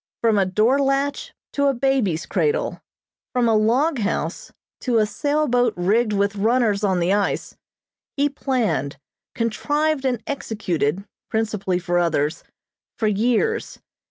[0.19, 2.81] From a door latch to a baby's cradle,
[3.33, 7.55] from a log house to a sail boat rigged with runners on the ice,
[8.17, 8.97] he planned,
[9.35, 12.43] contrived and executed, principally for others,
[12.97, 13.79] for years.